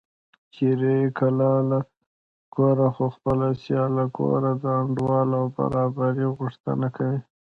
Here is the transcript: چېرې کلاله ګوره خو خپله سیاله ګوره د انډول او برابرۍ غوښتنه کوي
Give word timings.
چېرې 0.55 0.97
کلاله 1.17 1.79
ګوره 2.55 2.87
خو 2.95 3.05
خپله 3.15 3.47
سیاله 3.61 4.05
ګوره 4.17 4.51
د 4.61 4.63
انډول 4.79 5.29
او 5.39 5.45
برابرۍ 5.57 6.23
غوښتنه 6.37 6.87
کوي 6.95 7.19